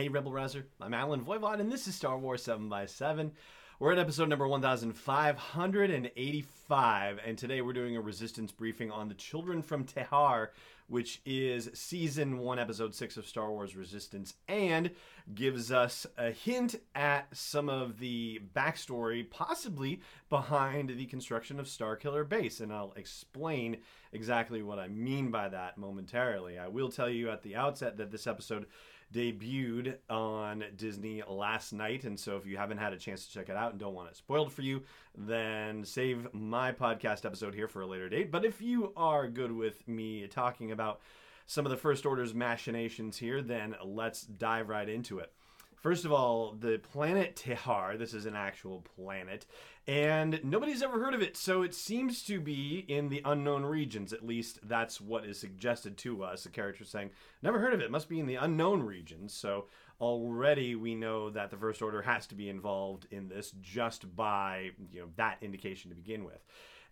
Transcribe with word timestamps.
Hey, 0.00 0.08
Rebel 0.08 0.32
Rouser. 0.32 0.64
I'm 0.80 0.94
Allen 0.94 1.22
Voivod, 1.22 1.60
and 1.60 1.70
this 1.70 1.86
is 1.86 1.94
Star 1.94 2.16
Wars 2.16 2.42
7x7. 2.46 3.32
We're 3.78 3.92
at 3.92 3.98
episode 3.98 4.30
number 4.30 4.48
1585, 4.48 7.20
and 7.26 7.36
today 7.36 7.60
we're 7.60 7.74
doing 7.74 7.98
a 7.98 8.00
resistance 8.00 8.50
briefing 8.50 8.90
on 8.90 9.08
the 9.08 9.14
Children 9.14 9.60
from 9.60 9.84
Tehar, 9.84 10.48
which 10.86 11.20
is 11.26 11.68
season 11.74 12.38
1, 12.38 12.58
episode 12.58 12.94
6 12.94 13.18
of 13.18 13.26
Star 13.26 13.50
Wars 13.50 13.76
Resistance, 13.76 14.32
and 14.48 14.92
gives 15.34 15.70
us 15.70 16.06
a 16.16 16.30
hint 16.30 16.76
at 16.94 17.26
some 17.36 17.68
of 17.68 17.98
the 17.98 18.40
backstory, 18.56 19.28
possibly 19.28 20.00
behind 20.30 20.88
the 20.88 21.04
construction 21.04 21.60
of 21.60 21.66
Starkiller 21.66 22.26
Base. 22.26 22.60
And 22.60 22.72
I'll 22.72 22.94
explain 22.96 23.76
exactly 24.12 24.62
what 24.62 24.78
I 24.78 24.88
mean 24.88 25.30
by 25.30 25.50
that 25.50 25.76
momentarily. 25.76 26.58
I 26.58 26.68
will 26.68 26.90
tell 26.90 27.10
you 27.10 27.28
at 27.28 27.42
the 27.42 27.54
outset 27.54 27.98
that 27.98 28.10
this 28.10 28.26
episode 28.26 28.64
debuted 29.12 29.96
on 30.08 30.64
Disney 30.76 31.22
last 31.28 31.72
night. 31.72 32.04
And 32.04 32.18
so 32.18 32.36
if 32.36 32.46
you 32.46 32.56
haven't 32.56 32.78
had 32.78 32.92
a 32.92 32.98
chance 32.98 33.26
to 33.26 33.32
check 33.32 33.48
it 33.48 33.56
out 33.56 33.72
and 33.72 33.80
don't 33.80 33.94
want 33.94 34.10
it 34.10 34.16
spoiled 34.16 34.52
for 34.52 34.62
you, 34.62 34.82
then 35.16 35.84
save 35.84 36.32
my 36.32 36.72
podcast 36.72 37.24
episode 37.24 37.54
here 37.54 37.68
for 37.68 37.82
a 37.82 37.86
later 37.86 38.08
date. 38.08 38.30
But 38.30 38.44
if 38.44 38.62
you 38.62 38.92
are 38.96 39.26
good 39.28 39.52
with 39.52 39.86
me 39.88 40.26
talking 40.28 40.72
about 40.72 41.00
some 41.46 41.66
of 41.66 41.70
the 41.70 41.76
First 41.76 42.06
Order's 42.06 42.34
machinations 42.34 43.16
here, 43.16 43.42
then 43.42 43.74
let's 43.84 44.22
dive 44.22 44.68
right 44.68 44.88
into 44.88 45.18
it. 45.18 45.32
First 45.80 46.04
of 46.04 46.12
all, 46.12 46.56
the 46.60 46.78
planet 46.78 47.36
Tehar, 47.36 47.98
this 47.98 48.12
is 48.12 48.26
an 48.26 48.36
actual 48.36 48.84
planet, 48.94 49.46
and 49.86 50.38
nobody's 50.44 50.82
ever 50.82 51.00
heard 51.00 51.14
of 51.14 51.22
it, 51.22 51.38
so 51.38 51.62
it 51.62 51.74
seems 51.74 52.22
to 52.24 52.38
be 52.38 52.84
in 52.86 53.08
the 53.08 53.22
unknown 53.24 53.64
regions. 53.64 54.12
At 54.12 54.26
least 54.26 54.58
that's 54.62 55.00
what 55.00 55.24
is 55.24 55.40
suggested 55.40 55.96
to 55.98 56.22
us. 56.22 56.44
The 56.44 56.50
character 56.50 56.84
saying, 56.84 57.12
Never 57.40 57.60
heard 57.60 57.72
of 57.72 57.80
it, 57.80 57.90
must 57.90 58.10
be 58.10 58.20
in 58.20 58.26
the 58.26 58.34
unknown 58.34 58.82
regions. 58.82 59.32
So 59.32 59.68
already 60.02 60.74
we 60.74 60.94
know 60.94 61.30
that 61.30 61.50
the 61.50 61.56
First 61.56 61.80
Order 61.80 62.02
has 62.02 62.26
to 62.26 62.34
be 62.34 62.50
involved 62.50 63.06
in 63.10 63.28
this 63.28 63.52
just 63.62 64.14
by 64.14 64.72
you 64.92 65.00
know 65.00 65.08
that 65.16 65.38
indication 65.40 65.88
to 65.88 65.96
begin 65.96 66.24
with. 66.24 66.44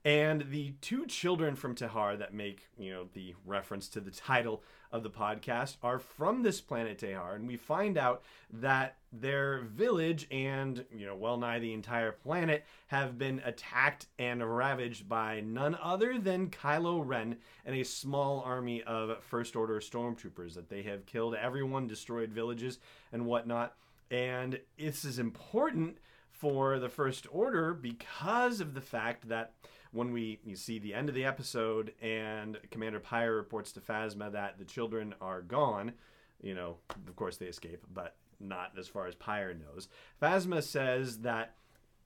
And 0.05 0.47
the 0.51 0.75
two 0.81 1.07
children 1.07 1.57
from 1.57 1.75
Tehar 1.75 2.19
that 2.19 2.33
make, 2.33 2.69
you 2.79 2.93
know, 2.93 3.09
the 3.13 3.35
reference 3.45 3.89
to 3.89 4.01
the 4.01 4.11
title 4.11 4.63
of 4.91 5.03
the 5.03 5.11
podcast 5.11 5.77
are 5.83 5.99
from 5.99 6.43
this 6.43 6.61
planet 6.61 6.99
Tehar. 6.99 7.35
And 7.35 7.47
we 7.47 7.57
find 7.57 7.99
out 7.99 8.23
that 8.53 8.97
their 9.13 9.61
village 9.63 10.27
and, 10.31 10.85
you 10.95 11.05
know, 11.05 11.17
well 11.17 11.37
nigh 11.37 11.59
the 11.59 11.73
entire 11.73 12.13
planet 12.13 12.65
have 12.87 13.19
been 13.19 13.43
attacked 13.45 14.07
and 14.19 14.57
ravaged 14.57 15.09
by 15.09 15.41
none 15.41 15.77
other 15.83 16.19
than 16.19 16.49
Kylo 16.49 17.03
Ren 17.05 17.37
and 17.67 17.75
a 17.75 17.85
small 17.85 18.41
army 18.41 18.83
of 18.85 19.23
First 19.25 19.57
Order 19.57 19.81
stormtroopers. 19.81 20.55
That 20.55 20.71
they 20.71 20.83
have 20.83 21.07
killed 21.07 21.35
everyone, 21.35 21.87
destroyed 21.87 22.31
villages 22.31 22.79
and 23.13 23.27
whatnot. 23.27 23.75
And 24.11 24.61
this 24.79 25.05
is 25.05 25.19
important 25.19 25.99
for 26.39 26.79
the 26.79 26.89
First 26.89 27.27
Order 27.31 27.75
because 27.75 28.61
of 28.61 28.75
the 28.75 28.81
fact 28.81 29.29
that 29.29 29.53
when 29.93 30.13
we 30.13 30.39
you 30.45 30.55
see 30.57 30.79
the 30.79 30.95
end 30.95 31.09
of 31.09 31.15
the 31.15 31.25
episode 31.25 31.93
and 32.01 32.59
Commander 32.71 33.01
Pyre 33.01 33.35
reports 33.35 33.73
to 33.73 33.81
Phasma 33.81 34.31
that 34.33 34.59
the 34.59 34.65
children 34.65 35.15
are 35.21 35.43
gone, 35.43 35.93
you 36.41 36.55
know, 36.55 36.77
of 37.07 37.17
course 37.17 37.37
they 37.37 37.47
escape, 37.47 37.85
but 37.93 38.17
not 38.41 38.73
as 38.79 38.87
far 38.87 39.07
as 39.07 39.15
Pyre 39.15 39.55
knows. 39.55 39.89
Phasma 40.23 40.63
says 40.63 41.19
that 41.19 41.55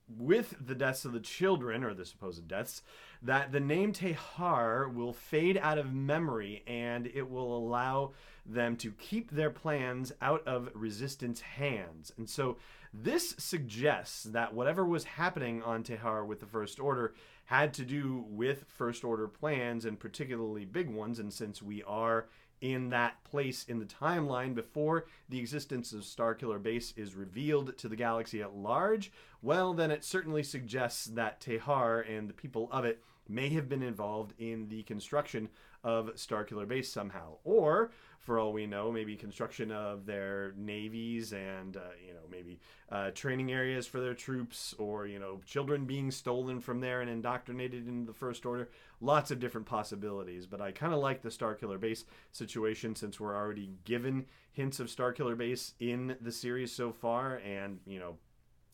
with 0.07 0.55
the 0.65 0.75
deaths 0.75 1.05
of 1.05 1.13
the 1.13 1.19
children, 1.19 1.83
or 1.83 1.93
the 1.93 2.05
supposed 2.05 2.47
deaths, 2.47 2.81
that 3.21 3.51
the 3.51 3.59
name 3.59 3.93
Tehar 3.93 4.93
will 4.93 5.13
fade 5.13 5.57
out 5.57 5.77
of 5.77 5.93
memory 5.93 6.63
and 6.67 7.07
it 7.07 7.29
will 7.29 7.57
allow 7.57 8.11
them 8.45 8.75
to 8.75 8.91
keep 8.91 9.31
their 9.31 9.49
plans 9.49 10.11
out 10.21 10.45
of 10.45 10.69
resistance 10.73 11.39
hands. 11.39 12.11
And 12.17 12.29
so 12.29 12.57
this 12.93 13.33
suggests 13.37 14.23
that 14.25 14.53
whatever 14.53 14.85
was 14.85 15.05
happening 15.05 15.63
on 15.63 15.83
Tehar 15.83 16.25
with 16.25 16.41
the 16.41 16.45
First 16.45 16.79
Order 16.79 17.13
had 17.45 17.73
to 17.75 17.85
do 17.85 18.25
with 18.27 18.65
First 18.67 19.03
Order 19.03 19.27
plans 19.27 19.85
and 19.85 19.99
particularly 19.99 20.65
big 20.65 20.89
ones. 20.89 21.19
And 21.19 21.31
since 21.31 21.61
we 21.61 21.81
are 21.83 22.27
in 22.61 22.89
that 22.89 23.23
place 23.23 23.65
in 23.67 23.79
the 23.79 23.85
timeline 23.85 24.55
before 24.55 25.05
the 25.29 25.39
existence 25.39 25.91
of 25.93 26.01
Starkiller 26.01 26.61
Base 26.61 26.93
is 26.95 27.15
revealed 27.15 27.77
to 27.77 27.87
the 27.87 27.95
galaxy 27.95 28.41
at 28.41 28.55
large, 28.55 29.11
well, 29.41 29.73
then 29.73 29.91
it 29.91 30.03
certainly 30.03 30.43
suggests 30.43 31.05
that 31.05 31.41
Tehar 31.41 32.01
and 32.09 32.29
the 32.29 32.33
people 32.33 32.69
of 32.71 32.85
it 32.85 33.03
may 33.27 33.49
have 33.49 33.69
been 33.69 33.83
involved 33.83 34.33
in 34.37 34.69
the 34.69 34.83
construction 34.83 35.49
of 35.83 36.15
Starkiller 36.15 36.67
Base 36.67 36.91
somehow. 36.91 37.37
Or 37.43 37.91
for 38.19 38.39
all 38.39 38.53
we 38.53 38.65
know, 38.65 38.91
maybe 38.91 39.15
construction 39.17 39.71
of 39.71 40.05
their 40.05 40.53
navies 40.55 41.33
and 41.33 41.75
uh, 41.75 41.81
you 42.05 42.13
know 42.13 42.21
maybe 42.31 42.59
uh, 42.89 43.11
training 43.11 43.51
areas 43.51 43.85
for 43.85 43.99
their 43.99 44.13
troops, 44.13 44.73
or 44.77 45.05
you 45.07 45.19
know 45.19 45.41
children 45.45 45.85
being 45.85 46.09
stolen 46.09 46.59
from 46.61 46.79
there 46.79 47.01
and 47.01 47.09
indoctrinated 47.09 47.87
into 47.87 48.05
the 48.05 48.17
First 48.17 48.45
Order. 48.45 48.69
Lots 49.01 49.31
of 49.31 49.39
different 49.39 49.67
possibilities, 49.67 50.45
but 50.45 50.61
I 50.61 50.71
kind 50.71 50.93
of 50.93 50.99
like 50.99 51.21
the 51.21 51.29
Starkiller 51.29 51.79
Base 51.79 52.05
situation 52.31 52.95
since 52.95 53.19
we're 53.19 53.35
already 53.35 53.71
given 53.83 54.25
hints 54.53 54.79
of 54.79 54.87
Starkiller 54.87 55.37
Base 55.37 55.73
in 55.79 56.15
the 56.21 56.31
series 56.31 56.71
so 56.71 56.93
far, 56.93 57.41
and 57.45 57.79
you 57.85 57.99
know 57.99 58.15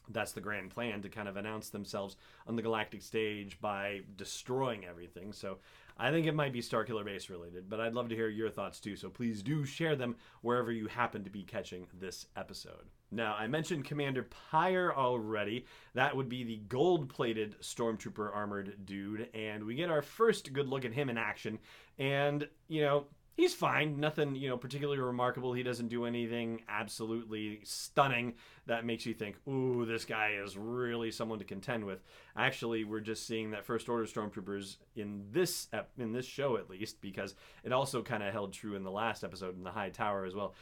that's 0.10 0.32
the 0.32 0.42
grand 0.42 0.72
plan 0.72 1.02
to 1.02 1.10
kind 1.10 1.28
of 1.28 1.38
announce 1.38 1.70
themselves 1.70 2.16
on 2.48 2.56
the 2.56 2.62
galactic 2.62 3.02
stage 3.02 3.60
by 3.62 4.02
destroying 4.16 4.86
everything. 4.86 5.32
So 5.32 5.58
I 6.00 6.12
think 6.12 6.26
it 6.26 6.34
might 6.34 6.54
be 6.54 6.62
Starkiller 6.62 7.04
Base 7.04 7.30
related, 7.30 7.70
but 7.70 7.82
I'd 7.82 7.94
love 7.94 8.08
to 8.10 8.16
hear 8.16 8.30
your 8.30 8.50
thoughts 8.50 8.80
too. 8.80 8.96
So 8.96 9.10
please 9.10 9.44
do 9.44 9.66
share 9.66 9.98
them 9.98 10.16
wherever 10.42 10.72
you 10.72 10.88
happen 10.88 11.26
to 11.26 11.30
be 11.30 11.44
catching 11.44 11.88
this 12.00 12.28
episode. 12.38 12.86
Now, 13.12 13.36
I 13.38 13.48
mentioned 13.48 13.86
Commander 13.86 14.28
Pyre 14.52 14.94
already. 14.96 15.66
That 15.96 16.16
would 16.16 16.30
be 16.30 16.44
the 16.44 16.62
gold 16.70 17.10
plated 17.10 17.60
Stormtrooper 17.60 18.34
armored 18.34 18.86
dude. 18.86 19.28
And 19.34 19.66
we 19.66 19.76
get 19.76 19.90
our 19.90 20.02
first 20.02 20.54
good 20.54 20.70
look 20.70 20.86
at 20.86 20.94
him 20.94 21.10
in 21.10 21.18
action. 21.18 21.60
And, 21.98 22.48
you 22.70 22.82
know, 22.82 23.06
he's 23.40 23.54
fine. 23.54 24.00
Nothing, 24.00 24.36
you 24.36 24.50
know, 24.50 24.58
particularly 24.58 25.00
remarkable. 25.00 25.54
He 25.54 25.64
doesn't 25.64 25.88
do 25.88 26.06
anything 26.06 26.62
absolutely 26.68 27.62
stunning 27.64 28.34
that 28.68 28.86
makes 28.86 29.06
you 29.06 29.14
think, 29.14 29.38
ooh, 29.48 29.86
this 29.86 30.04
guy 30.06 30.38
is 30.44 30.58
really 30.58 31.10
someone 31.10 31.40
to 31.40 31.46
contend 31.46 31.86
with. 31.86 32.04
Actually, 32.36 32.84
we're 32.84 33.00
just 33.00 33.26
seeing 33.26 33.52
that 33.52 33.66
First 33.66 33.88
Order 33.88 34.06
stormtroopers 34.06 34.78
in 34.96 35.24
this 35.32 35.70
in 35.98 36.12
this 36.12 36.26
show 36.26 36.58
at 36.58 36.70
least, 36.70 37.02
because 37.02 37.36
it 37.64 37.72
also 37.72 38.04
kind 38.04 38.24
of 38.24 38.34
held 38.34 38.54
true 38.54 38.76
in 38.76 38.84
the 38.84 38.92
last 38.92 39.24
episode 39.24 39.58
in 39.58 39.64
the 39.64 39.72
High 39.72 39.90
Tower 39.90 40.26
as 40.26 40.36
well. 40.36 40.54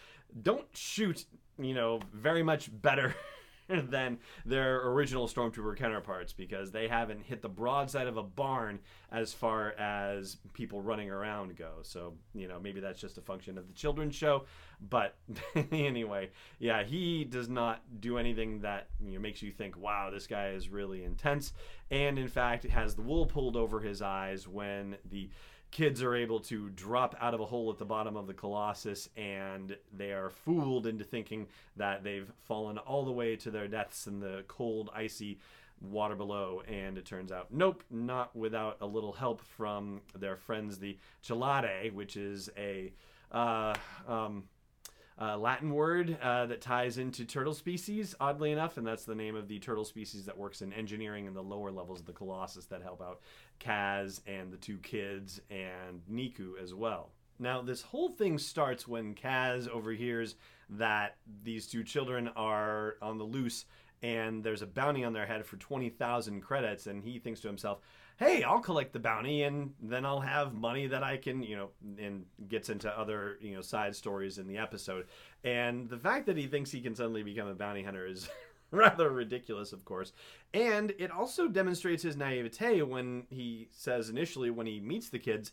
Don't 0.44 0.68
shoot, 0.74 1.26
you 1.58 1.74
know, 1.74 2.00
very 2.14 2.44
much 2.44 2.70
better 2.82 3.16
than 3.90 4.20
their 4.46 4.88
original 4.88 5.28
Stormtrooper 5.28 5.76
counterparts 5.78 6.34
because 6.34 6.72
they 6.72 6.88
haven't 6.88 7.24
hit 7.24 7.42
the 7.42 7.50
broadside 7.50 8.08
of 8.08 8.18
a 8.18 8.24
barn 8.24 8.80
as 9.12 9.34
far 9.34 9.72
as 9.74 10.38
people 10.54 10.82
running 10.82 11.10
around 11.10 11.58
go. 11.58 11.72
So, 11.82 12.14
you 12.34 12.48
know, 12.48 12.60
maybe 12.60 12.80
that's 12.80 13.00
just 13.00 13.18
a 13.18 13.22
function 13.22 13.58
of 13.58 13.68
the 13.68 13.74
children's 13.74 14.16
show. 14.16 14.46
But 14.90 15.16
anyway, 15.72 16.30
yeah, 16.60 16.84
he 16.84 17.24
does 17.24 17.50
not 17.50 17.82
do 18.00 18.18
anything 18.18 18.62
that 18.62 18.88
you 19.04 19.14
know, 19.14 19.20
makes 19.20 19.42
you 19.42 19.52
think, 19.52 19.78
wow, 19.78 20.10
this 20.12 20.28
guy 20.28 20.50
is 20.50 20.70
really 20.70 21.04
intense. 21.04 21.54
And 21.90 22.20
in 22.20 22.28
fact, 22.28 22.66
has 22.66 22.96
the 22.96 23.02
wool 23.02 23.26
pulled 23.26 23.56
over 23.56 23.80
his 23.80 24.02
eyes 24.02 24.48
when 24.48 24.98
the 25.10 25.30
kids 25.72 26.02
are 26.02 26.16
able 26.16 26.40
to 26.40 26.70
drop 26.70 27.16
out 27.20 27.34
of 27.34 27.40
a 27.40 27.46
hole 27.46 27.70
at 27.72 27.78
the 27.78 27.86
bottom 27.86 28.16
of 28.16 28.28
the 28.28 28.34
Colossus 28.34 29.10
and 29.18 29.76
they 29.96 30.12
are 30.12 30.30
fooled 30.30 30.88
into 30.88 31.04
thinking 31.04 31.48
that 31.76 32.04
they've 32.04 32.32
fallen 32.46 32.78
all 32.78 33.06
the 33.06 33.12
way 33.12 33.36
to 33.36 33.52
their 33.52 33.68
deaths 33.68 34.08
in 34.08 34.20
the 34.20 34.44
cold, 34.48 34.90
icy 34.94 35.40
water 35.82 36.16
below. 36.16 36.64
And 36.68 36.98
it 36.98 37.06
turns 37.06 37.32
out, 37.32 37.48
nope, 37.52 37.84
not 37.90 38.36
without 38.36 38.78
a 38.82 38.86
little 38.86 39.14
help 39.14 39.42
from 39.42 40.02
their 40.18 40.38
friends, 40.38 40.80
the 40.80 40.98
Chelidae, 41.24 41.94
which 41.94 42.18
is 42.18 42.50
a. 42.58 42.94
Uh, 43.30 43.76
um, 44.08 44.44
uh, 45.20 45.38
Latin 45.38 45.74
word 45.74 46.18
uh, 46.22 46.46
that 46.46 46.62
ties 46.62 46.98
into 46.98 47.26
turtle 47.26 47.54
species, 47.54 48.14
oddly 48.20 48.52
enough, 48.52 48.78
and 48.78 48.86
that's 48.86 49.06
the 49.06 49.16
name 49.16 49.36
of 49.36 49.48
the 49.48 49.60
turtle 49.60 49.86
species 49.86 50.26
that 50.26 50.38
works 50.38 50.62
in 50.62 50.72
engineering 50.74 51.26
in 51.26 51.34
the 51.34 51.42
lower 51.42 51.72
levels 51.72 52.00
of 52.00 52.06
the 52.06 52.14
Colossus 52.14 52.66
that 52.66 52.84
help 52.84 53.02
out 53.02 53.22
Kaz 53.60 54.22
and 54.28 54.52
the 54.52 54.58
two 54.58 54.78
kids 54.78 55.42
and 55.50 56.02
Neeku 56.12 56.62
as 56.62 56.74
well. 56.74 57.10
Now, 57.40 57.62
this 57.62 57.82
whole 57.82 58.10
thing 58.10 58.38
starts 58.38 58.88
when 58.88 59.16
Kaz 59.16 59.68
overhears 59.68 60.36
that 60.70 61.18
these 61.44 61.68
two 61.68 61.84
children 61.84 62.30
are 62.36 62.96
on 63.02 63.18
the 63.18 63.24
loose 63.24 63.66
and 64.02 64.44
there's 64.44 64.62
a 64.62 64.68
bounty 64.68 65.04
on 65.04 65.14
their 65.14 65.26
head 65.26 65.46
for 65.46 65.58
20,000 65.58 66.42
credits, 66.42 66.88
and 66.88 67.04
he 67.04 67.20
thinks 67.20 67.40
to 67.42 67.48
himself, 67.48 67.80
hey, 68.18 68.44
I'll 68.44 68.60
collect 68.60 68.94
the 68.94 69.00
bounty 69.00 69.44
and 69.44 69.74
then 69.82 70.04
I'll 70.04 70.20
have 70.20 70.54
money 70.54 70.88
that 70.88 71.04
I 71.04 71.18
can, 71.18 71.44
you 71.44 71.56
know, 71.56 71.70
and 72.00 72.26
gets 72.50 72.70
into 72.70 72.90
other, 72.98 73.38
you 73.40 73.54
know, 73.56 73.62
side 73.62 73.96
stories 73.96 74.40
in 74.40 74.48
the 74.48 74.58
episode. 74.58 75.06
And 75.44 75.88
the 75.88 76.00
fact 76.00 76.26
that 76.26 76.38
he 76.38 76.48
thinks 76.48 76.72
he 76.72 76.82
can 76.82 76.96
suddenly 76.96 77.22
become 77.22 77.48
a 77.48 77.54
bounty 77.54 77.84
hunter 77.84 78.08
is 78.08 78.28
rather 78.72 79.12
ridiculous, 79.12 79.72
of 79.72 79.86
course. 79.86 80.14
And 80.54 80.94
it 80.98 81.12
also 81.12 81.48
demonstrates 81.48 82.02
his 82.02 82.18
naivete 82.18 82.82
when 82.82 83.28
he 83.30 83.70
says 83.72 84.10
initially, 84.10 84.50
when 84.50 84.66
he 84.66 84.80
meets 84.80 85.10
the 85.10 85.20
kids, 85.20 85.52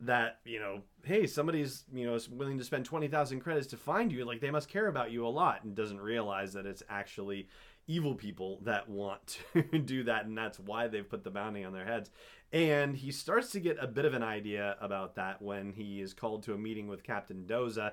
that 0.00 0.40
you 0.44 0.58
know 0.58 0.82
hey 1.04 1.26
somebody's 1.26 1.84
you 1.90 2.04
know 2.04 2.18
willing 2.30 2.58
to 2.58 2.64
spend 2.64 2.84
20,000 2.84 3.40
credits 3.40 3.66
to 3.66 3.78
find 3.78 4.12
you 4.12 4.26
like 4.26 4.40
they 4.40 4.50
must 4.50 4.68
care 4.68 4.88
about 4.88 5.10
you 5.10 5.26
a 5.26 5.28
lot 5.28 5.64
and 5.64 5.74
doesn't 5.74 6.00
realize 6.00 6.52
that 6.52 6.66
it's 6.66 6.82
actually 6.90 7.48
evil 7.86 8.14
people 8.14 8.60
that 8.64 8.88
want 8.88 9.38
to 9.52 9.62
do 9.78 10.04
that 10.04 10.26
and 10.26 10.36
that's 10.36 10.58
why 10.58 10.88
they've 10.88 11.08
put 11.08 11.24
the 11.24 11.30
bounty 11.30 11.64
on 11.64 11.72
their 11.72 11.84
heads. 11.84 12.10
And 12.52 12.96
he 12.96 13.10
starts 13.10 13.50
to 13.52 13.60
get 13.60 13.76
a 13.80 13.86
bit 13.86 14.04
of 14.04 14.14
an 14.14 14.22
idea 14.22 14.76
about 14.80 15.16
that 15.16 15.42
when 15.42 15.72
he 15.72 16.00
is 16.00 16.14
called 16.14 16.44
to 16.44 16.54
a 16.54 16.58
meeting 16.58 16.88
with 16.88 17.02
Captain 17.02 17.44
Doza. 17.46 17.92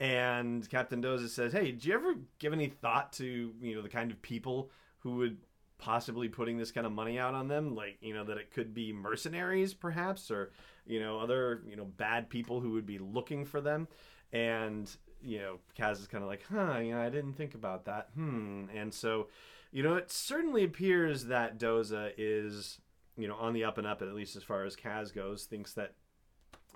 And 0.00 0.68
Captain 0.68 1.02
Doza 1.02 1.28
says 1.28 1.52
hey 1.52 1.72
did 1.72 1.84
you 1.84 1.94
ever 1.94 2.14
give 2.38 2.52
any 2.52 2.68
thought 2.68 3.12
to 3.14 3.52
you 3.60 3.74
know 3.74 3.82
the 3.82 3.88
kind 3.88 4.10
of 4.10 4.20
people 4.22 4.70
who 4.98 5.16
would 5.16 5.38
possibly 5.78 6.28
putting 6.28 6.58
this 6.58 6.70
kind 6.70 6.86
of 6.86 6.92
money 6.92 7.18
out 7.18 7.34
on 7.34 7.48
them? 7.48 7.74
Like 7.74 7.98
you 8.00 8.14
know 8.14 8.24
that 8.24 8.38
it 8.38 8.52
could 8.52 8.74
be 8.74 8.92
mercenaries 8.92 9.74
perhaps 9.74 10.30
or 10.30 10.50
you 10.86 11.00
know 11.00 11.18
other 11.18 11.62
you 11.68 11.76
know 11.76 11.84
bad 11.84 12.28
people 12.30 12.60
who 12.60 12.70
would 12.72 12.86
be 12.86 12.98
looking 12.98 13.44
for 13.44 13.60
them? 13.60 13.88
And 14.32 14.90
you 15.24 15.38
know 15.38 15.58
kaz 15.78 16.00
is 16.00 16.06
kind 16.06 16.22
of 16.22 16.28
like 16.28 16.42
huh 16.50 16.78
you 16.78 16.92
know 16.92 17.00
i 17.00 17.08
didn't 17.08 17.34
think 17.34 17.54
about 17.54 17.84
that 17.84 18.08
hmm 18.14 18.64
and 18.74 18.92
so 18.92 19.28
you 19.70 19.82
know 19.82 19.94
it 19.94 20.10
certainly 20.10 20.64
appears 20.64 21.26
that 21.26 21.58
doza 21.58 22.12
is 22.16 22.80
you 23.16 23.28
know 23.28 23.36
on 23.36 23.52
the 23.52 23.64
up 23.64 23.78
and 23.78 23.86
up 23.86 24.02
at 24.02 24.14
least 24.14 24.36
as 24.36 24.42
far 24.42 24.64
as 24.64 24.76
kaz 24.76 25.14
goes 25.14 25.44
thinks 25.44 25.72
that 25.72 25.94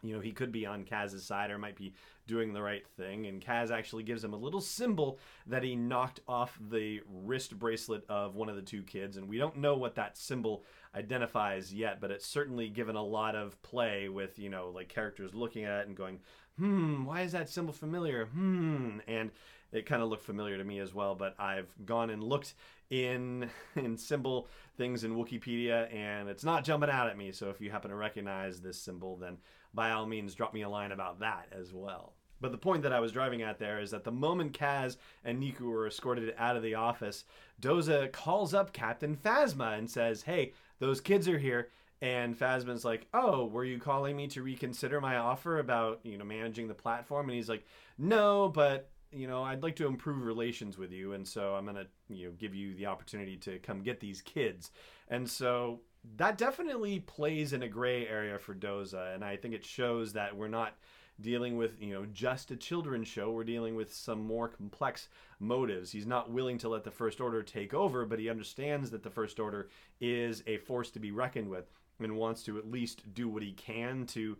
you 0.02 0.14
know, 0.14 0.20
he 0.20 0.32
could 0.32 0.52
be 0.52 0.66
on 0.66 0.84
Kaz's 0.84 1.25
side 1.25 1.50
or 1.50 1.58
might 1.58 1.76
be 1.76 1.94
doing 2.26 2.52
the 2.52 2.62
right 2.62 2.87
thing. 2.96 3.26
And 3.26 3.44
Kaz 3.44 3.70
actually 3.70 4.02
gives 4.02 4.22
him 4.22 4.34
a 4.34 4.38
little 4.38 4.60
symbol 4.60 5.19
that 5.46 5.62
he 5.62 5.75
knocked 5.75 6.20
off 6.28 6.58
the 6.70 7.00
wrist 7.08 7.58
bracelet 7.58 8.04
of 8.08 8.34
one 8.34 8.49
of 8.49 8.56
the 8.56 8.62
two 8.62 8.82
kids. 8.82 9.16
And 9.16 9.28
we 9.28 9.38
don't 9.38 9.56
know 9.56 9.76
what 9.76 9.94
that 9.94 10.16
symbol 10.16 10.64
identifies 10.94 11.72
yet, 11.72 12.00
but 12.00 12.10
it's 12.10 12.26
certainly 12.26 12.69
given 12.69 12.96
a 12.96 13.02
lot 13.02 13.34
of 13.34 13.60
play 13.62 14.08
with, 14.08 14.38
you 14.38 14.49
know, 14.49 14.70
like 14.75 14.88
characters 14.88 15.34
looking 15.34 15.64
at 15.64 15.81
it 15.81 15.88
and 15.88 15.96
going, 15.96 16.20
hmm, 16.58 17.05
why 17.05 17.23
is 17.23 17.32
that 17.32 17.49
symbol 17.49 17.73
familiar? 17.73 18.26
Hmm. 18.26 18.99
And 19.06 19.31
it 19.73 19.87
kind 19.87 20.03
of 20.03 20.08
looked 20.08 20.25
familiar 20.25 20.56
to 20.56 20.64
me 20.64 20.79
as 20.79 20.94
well, 20.94 21.14
but 21.14 21.35
I've 21.38 21.73
gone 21.85 22.11
and 22.11 22.23
looked 22.23 22.55
in 22.91 23.50
in 23.76 23.97
symbol 23.97 24.49
things 24.76 25.05
in 25.05 25.17
Wikipedia 25.17 25.93
and 25.94 26.29
it's 26.29 26.44
not 26.44 26.64
jumping 26.64 26.91
out 26.91 27.08
at 27.08 27.19
me. 27.19 27.32
So 27.32 27.50
if 27.50 27.61
you 27.61 27.70
happen 27.70 27.91
to 27.91 27.97
recognize 27.97 28.61
this 28.61 28.81
symbol, 28.81 29.17
then 29.17 29.38
by 29.75 29.91
all 29.91 30.06
means 30.06 30.35
drop 30.35 30.55
me 30.55 30.62
a 30.62 30.69
line 30.69 30.93
about 30.93 31.20
that 31.20 31.49
as 31.53 31.73
well. 31.73 32.14
But 32.41 32.53
the 32.53 32.59
point 32.59 32.82
that 32.82 32.93
I 32.93 33.00
was 33.00 33.12
driving 33.12 33.43
at 33.43 33.59
there 33.59 33.81
is 33.81 33.91
that 33.93 34.05
the 34.05 34.12
moment 34.12 34.52
Kaz 34.52 34.97
and 35.25 35.43
Neeku 35.43 35.62
were 35.62 35.87
escorted 35.87 36.35
out 36.37 36.56
of 36.56 36.62
the 36.62 36.75
office, 36.75 37.25
Doza 37.62 38.12
calls 38.12 38.52
up 38.52 38.75
Captain 38.75 39.17
Phasma 39.17 39.79
and 39.79 39.91
says, 39.91 40.23
Hey, 40.23 40.52
those 40.79 41.00
kids 41.00 41.29
are 41.29 41.38
here. 41.38 41.70
And 42.02 42.38
Phasma's 42.38 42.84
like, 42.84 43.06
Oh, 43.14 43.46
were 43.46 43.64
you 43.64 43.78
calling 43.78 44.16
me 44.16 44.26
to 44.28 44.43
reconsider 44.43 45.00
my 45.00 45.16
offer 45.16 45.58
about, 45.58 46.00
you 46.02 46.19
know, 46.19 46.25
managing 46.25 46.69
the 46.69 46.75
platform? 46.75 47.28
And 47.28 47.37
he's 47.37 47.48
like, 47.48 47.64
No, 47.98 48.48
but 48.48 48.90
you 49.12 49.26
know, 49.26 49.43
I'd 49.43 49.62
like 49.62 49.76
to 49.76 49.87
improve 49.87 50.22
relations 50.25 50.76
with 50.76 50.93
you, 50.93 51.12
and 51.12 51.26
so 51.26 51.54
I'm 51.54 51.64
gonna, 51.64 51.87
you 52.08 52.26
know, 52.26 52.32
give 52.38 52.54
you 52.54 52.75
the 52.75 52.87
opportunity 52.87 53.37
to 53.38 53.58
come 53.60 53.82
get 53.82 54.00
these 54.00 54.20
kids. 54.20 54.72
And 55.08 55.28
so 55.28 55.81
that 56.16 56.38
definitely 56.38 57.00
plays 57.00 57.52
in 57.52 57.62
a 57.62 57.69
gray 57.69 58.06
area 58.06 58.38
for 58.38 58.54
Doza, 58.54 59.14
and 59.14 59.25
I 59.25 59.37
think 59.37 59.54
it 59.54 59.64
shows 59.64 60.12
that 60.14 60.37
we're 60.37 60.49
not 60.49 60.75
dealing 61.20 61.56
with 61.56 61.81
you 61.81 61.94
know 61.94 62.04
just 62.12 62.50
a 62.50 62.56
children's 62.56 63.08
show 63.08 63.31
we're 63.31 63.42
dealing 63.42 63.75
with 63.75 63.90
some 63.90 64.22
more 64.22 64.49
complex 64.49 65.08
motives 65.40 65.90
he's 65.90 66.06
not 66.06 66.31
willing 66.31 66.58
to 66.58 66.69
let 66.69 66.84
the 66.84 66.90
first 66.90 67.22
order 67.22 67.42
take 67.42 67.72
over 67.72 68.04
but 68.04 68.19
he 68.19 68.28
understands 68.28 68.90
that 68.90 69.02
the 69.02 69.08
first 69.08 69.40
order 69.40 69.70
is 69.99 70.42
a 70.46 70.58
force 70.58 70.90
to 70.90 71.00
be 71.00 71.10
reckoned 71.10 71.49
with 71.49 71.70
and 72.00 72.16
wants 72.16 72.43
to 72.44 72.58
at 72.58 72.70
least 72.70 73.02
do 73.14 73.28
what 73.28 73.43
he 73.43 73.52
can 73.52 74.06
to 74.06 74.37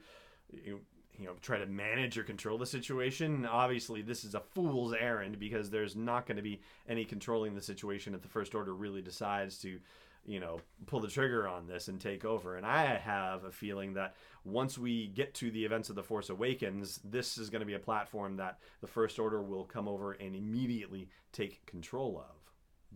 you 1.19 1.25
know, 1.25 1.33
try 1.41 1.59
to 1.59 1.67
manage 1.67 2.19
or 2.19 2.23
control 2.23 2.59
the 2.59 2.67
situation 2.67 3.47
obviously 3.47 4.03
this 4.03 4.25
is 4.25 4.35
a 4.35 4.41
fool's 4.41 4.93
errand 4.93 5.39
because 5.39 5.71
there's 5.71 5.97
not 5.97 6.27
going 6.27 6.37
to 6.37 6.43
be 6.43 6.61
any 6.89 7.05
controlling 7.05 7.55
the 7.55 7.63
situation 7.63 8.15
if 8.15 8.23
the 8.23 8.29
first 8.29 8.55
order 8.55 8.75
really 8.75 9.01
decides 9.01 9.59
to 9.59 9.79
you 10.27 10.41
know, 10.41 10.61
pull 10.87 11.01
the 11.01 11.09
trigger 11.09 11.47
on 11.47 11.67
this 11.67 11.89
and 11.89 12.01
take 12.01 12.25
over. 12.25 12.57
And 12.57 12.67
I 12.67 12.97
have 12.97 13.45
a 13.45 13.53
feeling 13.53 13.95
that 13.95 14.17
once 14.45 14.77
we 14.77 15.07
get 15.09 15.35
to 15.35 15.51
the 15.51 15.65
events 15.65 15.89
of 15.89 15.97
The 15.97 16.03
Force 16.03 16.31
Awakens, 16.31 17.01
this 17.05 17.39
is 17.39 17.49
going 17.49 17.61
to 17.61 17.67
be 17.67 17.75
a 17.75 17.79
platform 17.79 18.37
that 18.37 18.59
the 18.81 18.87
First 18.87 19.19
Order 19.19 19.41
will 19.41 19.65
come 19.65 19.89
over 19.89 20.13
and 20.13 20.35
immediately 20.35 21.09
take 21.33 21.65
control 21.67 22.19
of. 22.19 22.36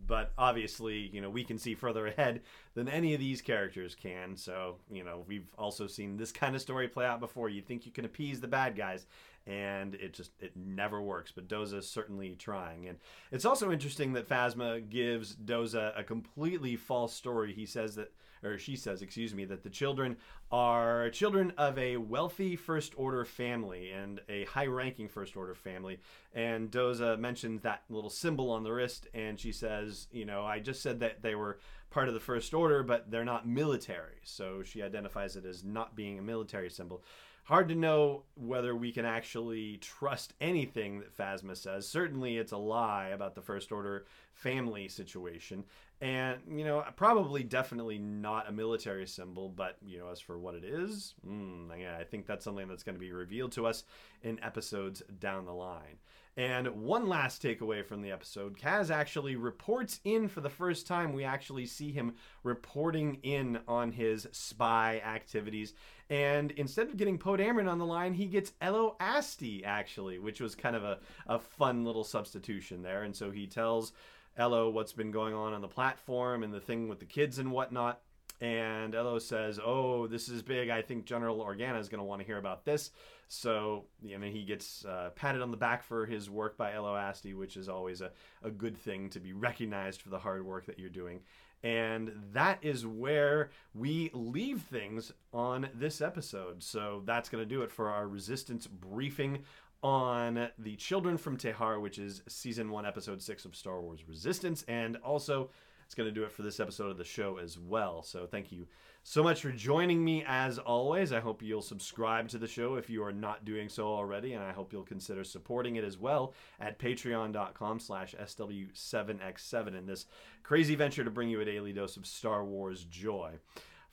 But 0.07 0.31
obviously, 0.37 1.09
you 1.13 1.21
know, 1.21 1.29
we 1.29 1.43
can 1.43 1.57
see 1.57 1.75
further 1.75 2.07
ahead 2.07 2.41
than 2.73 2.89
any 2.89 3.13
of 3.13 3.19
these 3.19 3.41
characters 3.41 3.95
can. 3.95 4.35
So, 4.35 4.77
you 4.91 5.03
know, 5.03 5.23
we've 5.27 5.47
also 5.57 5.87
seen 5.87 6.17
this 6.17 6.31
kind 6.31 6.55
of 6.55 6.61
story 6.61 6.87
play 6.87 7.05
out 7.05 7.19
before. 7.19 7.49
You 7.49 7.61
think 7.61 7.85
you 7.85 7.91
can 7.91 8.05
appease 8.05 8.41
the 8.41 8.47
bad 8.47 8.75
guys, 8.75 9.05
and 9.45 9.95
it 9.95 10.13
just 10.13 10.31
it 10.39 10.55
never 10.55 11.01
works. 11.01 11.31
But 11.31 11.47
Doza 11.47 11.75
is 11.75 11.89
certainly 11.89 12.35
trying, 12.35 12.87
and 12.87 12.97
it's 13.31 13.45
also 13.45 13.71
interesting 13.71 14.13
that 14.13 14.27
Phasma 14.27 14.87
gives 14.89 15.35
Doza 15.35 15.97
a 15.97 16.03
completely 16.03 16.75
false 16.75 17.13
story. 17.13 17.53
He 17.53 17.65
says 17.65 17.95
that, 17.95 18.11
or 18.43 18.57
she 18.57 18.75
says, 18.75 19.01
excuse 19.01 19.33
me, 19.33 19.45
that 19.45 19.63
the 19.63 19.69
children 19.69 20.17
are 20.51 21.09
children 21.09 21.53
of 21.57 21.77
a 21.77 21.97
wealthy 21.97 22.55
First 22.55 22.93
Order 22.97 23.25
family 23.25 23.91
and 23.91 24.19
a 24.29 24.45
high-ranking 24.45 25.07
First 25.09 25.37
Order 25.37 25.55
family. 25.55 25.99
And 26.33 26.71
Doza 26.71 27.17
mentions 27.19 27.61
that 27.61 27.83
little 27.89 28.09
symbol 28.09 28.49
on 28.51 28.63
the 28.63 28.71
wrist, 28.71 29.07
and 29.13 29.39
she 29.39 29.51
says, 29.51 30.07
you 30.11 30.25
know, 30.25 30.45
I 30.45 30.59
just 30.59 30.81
said 30.81 30.99
that 31.01 31.21
they 31.21 31.35
were 31.35 31.59
part 31.89 32.07
of 32.07 32.13
the 32.13 32.19
First 32.19 32.53
Order, 32.53 32.83
but 32.83 33.11
they're 33.11 33.25
not 33.25 33.47
military. 33.47 34.19
So 34.23 34.63
she 34.63 34.81
identifies 34.81 35.35
it 35.35 35.45
as 35.45 35.63
not 35.63 35.95
being 35.95 36.19
a 36.19 36.21
military 36.21 36.69
symbol 36.69 37.03
hard 37.51 37.67
to 37.67 37.75
know 37.75 38.23
whether 38.35 38.73
we 38.73 38.93
can 38.93 39.03
actually 39.03 39.75
trust 39.81 40.33
anything 40.39 40.99
that 40.99 41.17
Phasma 41.17 41.57
says. 41.57 41.85
Certainly, 41.85 42.37
it's 42.37 42.53
a 42.53 42.57
lie 42.57 43.09
about 43.09 43.35
the 43.35 43.41
First 43.41 43.73
Order 43.73 44.05
family 44.33 44.87
situation. 44.87 45.65
And, 45.99 46.39
you 46.49 46.63
know, 46.63 46.81
probably 46.95 47.43
definitely 47.43 47.99
not 47.99 48.47
a 48.47 48.53
military 48.53 49.05
symbol, 49.05 49.49
but, 49.49 49.75
you 49.85 49.99
know, 49.99 50.07
as 50.07 50.21
for 50.21 50.39
what 50.39 50.55
it 50.55 50.63
is, 50.63 51.13
mm, 51.27 51.67
yeah, 51.77 51.97
I 51.99 52.05
think 52.05 52.25
that's 52.25 52.45
something 52.45 52.69
that's 52.69 52.83
going 52.83 52.95
to 52.95 53.01
be 53.01 53.11
revealed 53.11 53.51
to 53.51 53.67
us 53.67 53.83
in 54.23 54.41
episodes 54.41 55.03
down 55.19 55.45
the 55.45 55.53
line. 55.53 55.97
And 56.37 56.67
one 56.83 57.09
last 57.09 57.43
takeaway 57.43 57.85
from 57.85 58.01
the 58.01 58.11
episode 58.11 58.57
Kaz 58.57 58.89
actually 58.89 59.35
reports 59.35 59.99
in 60.05 60.29
for 60.29 60.39
the 60.39 60.49
first 60.49 60.87
time. 60.87 61.11
We 61.11 61.25
actually 61.25 61.65
see 61.65 61.91
him 61.91 62.15
reporting 62.43 63.19
in 63.23 63.59
on 63.67 63.91
his 63.91 64.27
spy 64.31 65.01
activities. 65.05 65.73
And 66.09 66.51
instead 66.51 66.87
of 66.87 66.97
getting 66.97 67.17
Poe 67.17 67.37
Dameron 67.37 67.69
on 67.69 67.79
the 67.79 67.85
line, 67.85 68.13
he 68.13 68.25
gets 68.25 68.53
Ello 68.61 68.95
Asty, 68.99 69.63
actually, 69.65 70.19
which 70.19 70.39
was 70.39 70.55
kind 70.55 70.75
of 70.75 70.83
a, 70.83 70.99
a 71.27 71.39
fun 71.39 71.83
little 71.83 72.03
substitution 72.03 72.81
there. 72.81 73.03
And 73.03 73.15
so 73.15 73.31
he 73.31 73.45
tells 73.45 73.91
Ello 74.37 74.69
what's 74.69 74.93
been 74.93 75.11
going 75.11 75.33
on 75.33 75.53
on 75.53 75.61
the 75.61 75.67
platform 75.67 76.43
and 76.43 76.53
the 76.53 76.59
thing 76.61 76.87
with 76.87 76.99
the 76.99 77.05
kids 77.05 77.39
and 77.39 77.51
whatnot. 77.51 78.01
And 78.39 78.95
Ello 78.95 79.19
says, 79.19 79.59
Oh, 79.63 80.07
this 80.07 80.29
is 80.29 80.41
big. 80.41 80.69
I 80.69 80.81
think 80.81 81.05
General 81.05 81.37
Organa 81.37 81.79
is 81.79 81.89
going 81.89 81.99
to 81.99 82.05
want 82.05 82.21
to 82.21 82.25
hear 82.25 82.37
about 82.37 82.65
this. 82.65 82.91
So, 83.27 83.85
you 84.03 84.17
know, 84.17 84.27
he 84.27 84.43
gets 84.43 84.83
uh, 84.83 85.11
patted 85.15 85.41
on 85.41 85.51
the 85.51 85.57
back 85.57 85.83
for 85.83 86.05
his 86.05 86.29
work 86.29 86.57
by 86.57 86.73
Ello 86.73 86.95
Asty, 86.95 87.33
which 87.35 87.55
is 87.55 87.69
always 87.69 88.01
a, 88.01 88.11
a 88.43 88.51
good 88.51 88.77
thing 88.77 89.09
to 89.11 89.19
be 89.19 89.31
recognized 89.31 90.01
for 90.01 90.09
the 90.09 90.19
hard 90.19 90.45
work 90.45 90.65
that 90.65 90.79
you're 90.79 90.89
doing. 90.89 91.21
And 91.63 92.11
that 92.33 92.59
is 92.61 92.85
where 92.85 93.51
we 93.73 94.09
leave 94.13 94.63
things 94.63 95.13
on 95.31 95.69
this 95.73 96.01
episode. 96.01 96.63
So 96.63 97.03
that's 97.05 97.29
going 97.29 97.43
to 97.43 97.49
do 97.49 97.61
it 97.61 97.71
for 97.71 97.89
our 97.89 98.07
resistance 98.07 98.67
briefing 98.67 99.43
on 99.83 100.49
the 100.59 100.75
Children 100.75 101.17
from 101.17 101.37
Tehar, 101.37 101.79
which 101.79 101.99
is 101.99 102.23
season 102.27 102.69
one, 102.69 102.85
episode 102.85 103.21
six 103.21 103.45
of 103.45 103.55
Star 103.55 103.79
Wars 103.81 104.07
Resistance. 104.07 104.65
And 104.67 104.97
also, 104.97 105.51
it's 105.91 105.95
going 105.97 106.07
to 106.07 106.15
do 106.17 106.23
it 106.23 106.31
for 106.31 106.41
this 106.41 106.61
episode 106.61 106.89
of 106.89 106.97
the 106.97 107.03
show 107.03 107.35
as 107.35 107.59
well. 107.59 108.01
So 108.01 108.25
thank 108.25 108.49
you 108.49 108.65
so 109.03 109.21
much 109.21 109.41
for 109.41 109.51
joining 109.51 110.01
me 110.01 110.23
as 110.25 110.57
always. 110.57 111.11
I 111.11 111.19
hope 111.19 111.43
you'll 111.43 111.61
subscribe 111.61 112.29
to 112.29 112.37
the 112.37 112.47
show 112.47 112.75
if 112.75 112.89
you 112.89 113.03
are 113.03 113.11
not 113.11 113.43
doing 113.43 113.67
so 113.67 113.87
already, 113.87 114.31
and 114.31 114.41
I 114.41 114.53
hope 114.53 114.71
you'll 114.71 114.83
consider 114.83 115.25
supporting 115.25 115.75
it 115.75 115.83
as 115.83 115.97
well 115.97 116.33
at 116.61 116.79
patreon.com 116.79 117.81
slash 117.81 118.15
SW7X7 118.17 119.77
in 119.77 119.85
this 119.85 120.05
crazy 120.43 120.75
venture 120.75 121.03
to 121.03 121.11
bring 121.11 121.27
you 121.27 121.41
a 121.41 121.45
daily 121.45 121.73
dose 121.73 121.97
of 121.97 122.07
Star 122.07 122.45
Wars 122.45 122.85
joy. 122.85 123.33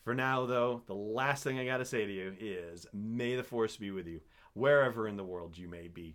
For 0.04 0.14
now, 0.14 0.46
though, 0.46 0.82
the 0.86 0.94
last 0.94 1.42
thing 1.42 1.58
I 1.58 1.66
gotta 1.66 1.84
say 1.84 2.06
to 2.06 2.12
you 2.12 2.32
is 2.38 2.86
may 2.92 3.34
the 3.34 3.42
Force 3.42 3.76
be 3.76 3.90
with 3.90 4.06
you, 4.06 4.20
wherever 4.54 5.08
in 5.08 5.16
the 5.16 5.24
world 5.24 5.58
you 5.58 5.66
may 5.66 5.88
be. 5.88 6.14